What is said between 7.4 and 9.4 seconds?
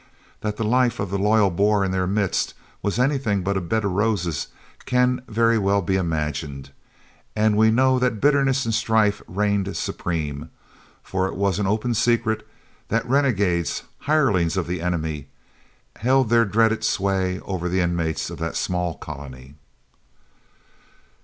we know that bitterness and strife